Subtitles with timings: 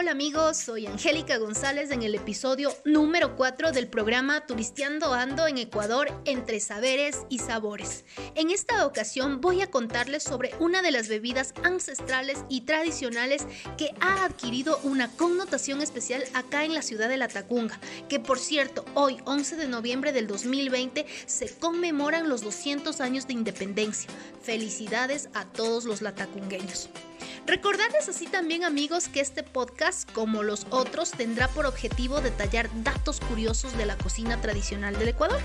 [0.00, 5.58] Hola amigos, soy Angélica González en el episodio número 4 del programa Turisteando Ando en
[5.58, 8.04] Ecuador entre saberes y sabores.
[8.36, 13.44] En esta ocasión voy a contarles sobre una de las bebidas ancestrales y tradicionales
[13.76, 18.38] que ha adquirido una connotación especial acá en la ciudad de La Tacunga, que por
[18.38, 24.08] cierto hoy 11 de noviembre del 2020 se conmemoran los 200 años de independencia.
[24.42, 26.88] Felicidades a todos los latacungueños.
[27.48, 33.20] Recordarles así también amigos que este podcast, como los otros, tendrá por objetivo detallar datos
[33.20, 35.40] curiosos de la cocina tradicional del Ecuador.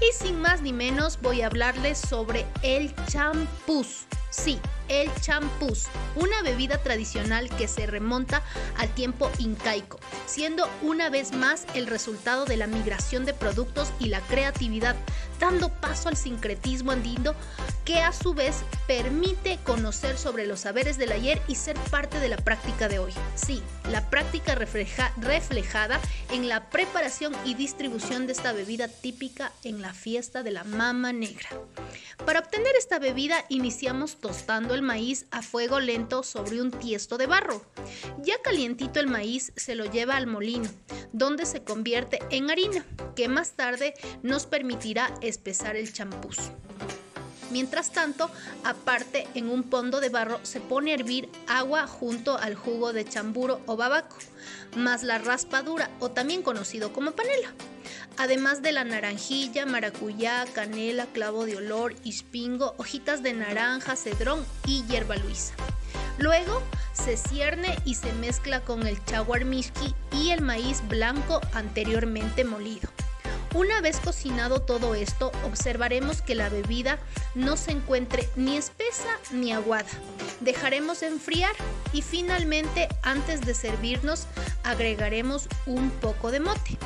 [0.00, 4.06] Y sin más ni menos voy a hablarles sobre el champús.
[4.36, 5.84] Sí, el champús,
[6.16, 8.42] una bebida tradicional que se remonta
[8.76, 14.06] al tiempo incaico, siendo una vez más el resultado de la migración de productos y
[14.06, 14.96] la creatividad,
[15.38, 17.34] dando paso al sincretismo andino
[17.84, 22.28] que a su vez permite conocer sobre los saberes del ayer y ser parte de
[22.28, 23.12] la práctica de hoy.
[23.36, 29.92] Sí, la práctica reflejada en la preparación y distribución de esta bebida típica en la
[29.92, 31.48] fiesta de la mama negra.
[32.24, 37.26] Para obtener esta bebida iniciamos tostando el maíz a fuego lento sobre un tiesto de
[37.26, 37.62] barro.
[38.22, 40.70] Ya calientito el maíz se lo lleva al molino,
[41.12, 46.38] donde se convierte en harina, que más tarde nos permitirá espesar el champús.
[47.50, 48.30] Mientras tanto,
[48.64, 53.04] aparte en un pondo de barro se pone a hervir agua junto al jugo de
[53.04, 54.16] chamburo o babaco,
[54.76, 57.52] más la raspadura o también conocido como panela,
[58.16, 64.82] además de la naranjilla, maracuyá, canela, clavo de olor, ispingo, hojitas de naranja, cedrón y
[64.84, 65.54] hierba luisa.
[66.18, 72.88] Luego se cierne y se mezcla con el chaguarmishki y el maíz blanco anteriormente molido.
[73.54, 76.98] Una vez cocinado todo esto, observaremos que la bebida
[77.36, 79.88] no se encuentre ni espesa ni aguada.
[80.40, 81.54] Dejaremos enfriar
[81.92, 84.26] y finalmente antes de servirnos
[84.64, 86.76] agregaremos un poco de mote.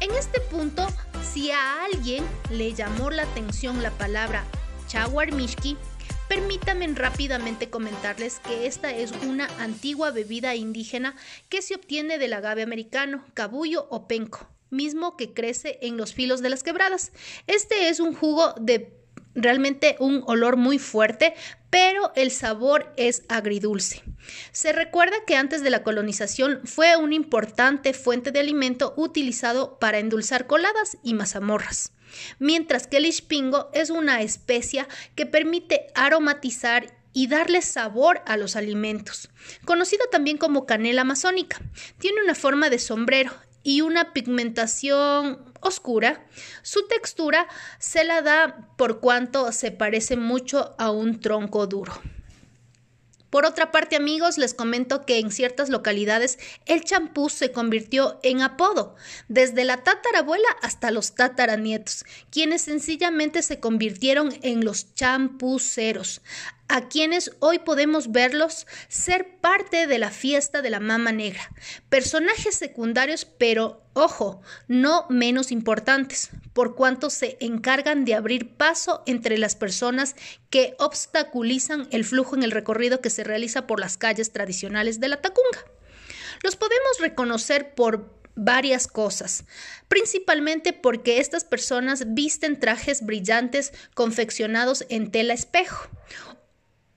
[0.00, 0.84] En este punto,
[1.32, 4.44] si a alguien le llamó la atención la palabra
[4.88, 5.76] chawarmishki,
[6.28, 11.14] permítanme rápidamente comentarles que esta es una antigua bebida indígena
[11.48, 16.42] que se obtiene del agave americano, cabullo o penco mismo que crece en los filos
[16.42, 17.12] de las quebradas.
[17.46, 18.98] Este es un jugo de
[19.34, 21.34] realmente un olor muy fuerte,
[21.70, 24.02] pero el sabor es agridulce.
[24.52, 29.98] Se recuerda que antes de la colonización fue una importante fuente de alimento utilizado para
[29.98, 31.92] endulzar coladas y mazamorras,
[32.38, 38.54] mientras que el ispingo es una especia que permite aromatizar y darle sabor a los
[38.54, 39.30] alimentos,
[39.64, 41.60] conocida también como canela amazónica.
[41.98, 43.32] Tiene una forma de sombrero
[43.62, 46.26] y una pigmentación oscura,
[46.62, 47.48] su textura
[47.78, 51.92] se la da por cuanto se parece mucho a un tronco duro.
[53.30, 58.40] Por otra parte, amigos, les comento que en ciertas localidades el champú se convirtió en
[58.40, 58.96] apodo,
[59.28, 66.22] desde la tatarabuela hasta los tataranietos, quienes sencillamente se convirtieron en los champuceros,
[66.68, 71.50] a quienes hoy podemos verlos ser parte de la fiesta de la mama negra.
[71.88, 79.38] Personajes secundarios, pero ojo, no menos importantes, por cuanto se encargan de abrir paso entre
[79.38, 80.14] las personas
[80.50, 85.08] que obstaculizan el flujo en el recorrido que se realiza por las calles tradicionales de
[85.08, 85.64] la Tacunga.
[86.42, 89.44] Los podemos reconocer por varias cosas,
[89.88, 95.88] principalmente porque estas personas visten trajes brillantes confeccionados en tela espejo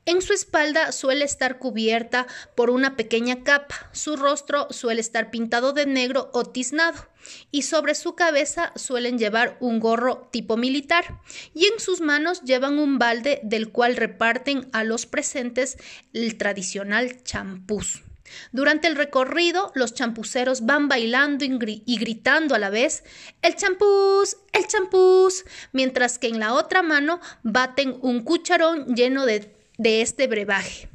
[0.06, 5.74] en su espalda suele estar cubierta por una pequeña capa, su rostro suele estar pintado
[5.74, 7.08] de negro o tiznado,
[7.52, 11.22] y sobre su cabeza suelen llevar un gorro tipo militar,
[11.54, 15.78] y en sus manos llevan un balde del cual reparten a los presentes
[16.14, 18.04] el tradicional champús.
[18.52, 23.04] Durante el recorrido, los champuceros van bailando y gritando a la vez
[23.42, 29.61] el champús, el champús, mientras que en la otra mano baten un cucharón lleno de
[29.82, 30.88] de este brebaje,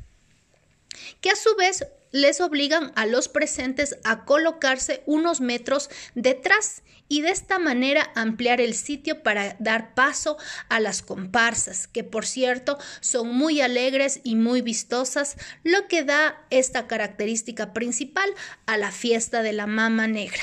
[1.21, 7.23] que a su vez les obligan a los presentes a colocarse unos metros detrás y
[7.23, 10.37] de esta manera ampliar el sitio para dar paso
[10.69, 16.45] a las comparsas, que por cierto son muy alegres y muy vistosas, lo que da
[16.51, 18.29] esta característica principal
[18.67, 20.43] a la fiesta de la mama negra.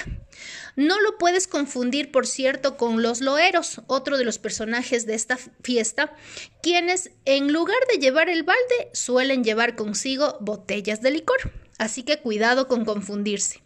[0.76, 5.38] No lo puedes confundir, por cierto, con los loeros, otro de los personajes de esta
[5.62, 6.16] fiesta,
[6.64, 11.63] quienes en lugar de llevar el balde suelen llevar consigo botellas de licor.
[11.84, 13.62] Así que cuidado con confundirse.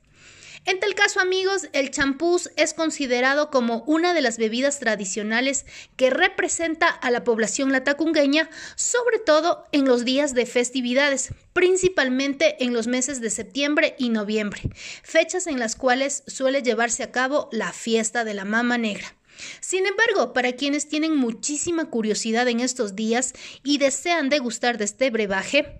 [0.65, 5.67] En tal caso, amigos, el champús es considerado como una de las bebidas tradicionales
[5.97, 12.73] que representa a la población latacungueña, sobre todo en los días de festividades, principalmente en
[12.73, 14.63] los meses de septiembre y noviembre,
[15.03, 19.15] fechas en las cuales suele llevarse a cabo la fiesta de la mama negra.
[19.59, 23.33] Sin embargo, para quienes tienen muchísima curiosidad en estos días
[23.63, 25.79] y desean degustar de este brebaje,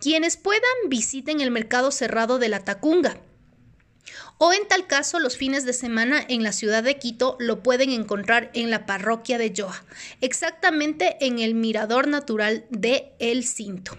[0.00, 3.18] quienes puedan visiten el mercado cerrado de la Tacunga.
[4.38, 7.90] O en tal caso, los fines de semana en la ciudad de Quito lo pueden
[7.90, 9.84] encontrar en la parroquia de Yoa,
[10.20, 13.96] exactamente en el mirador natural de El Cinto.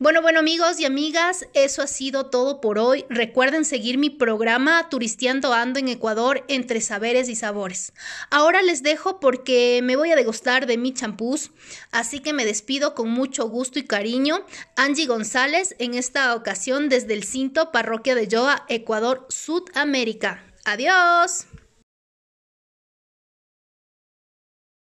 [0.00, 3.04] Bueno, bueno amigos y amigas, eso ha sido todo por hoy.
[3.08, 7.92] Recuerden seguir mi programa Turisteando Ando en Ecuador entre saberes y sabores.
[8.30, 11.50] Ahora les dejo porque me voy a degustar de mi champús,
[11.90, 14.46] así que me despido con mucho gusto y cariño.
[14.76, 20.44] Angie González en esta ocasión desde el Cinto, Parroquia de Yoa, Ecuador, Sudamérica.
[20.64, 21.46] Adiós.